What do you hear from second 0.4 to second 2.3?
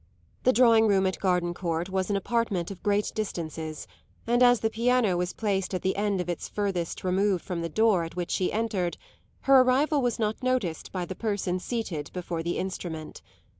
The drawing room at Gardencourt was an